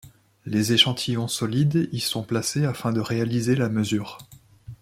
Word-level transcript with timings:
Les 0.47 0.73
échantillons 0.73 1.27
solides 1.27 1.87
y 1.91 1.99
sont 1.99 2.23
placés 2.23 2.65
afin 2.65 2.91
de 2.91 2.99
réaliser 3.01 3.55
la 3.55 3.69
mesure. 3.69 4.17